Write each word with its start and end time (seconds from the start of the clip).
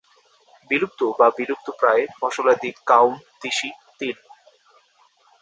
বিলুপ্ত 0.69 0.99
বা 1.19 1.27
বিলুপ্তপ্রায় 1.37 2.03
ফসলাদি 2.19 2.69
কাউন, 2.85 3.13
তিসি, 3.41 3.69
তিল। 3.99 4.17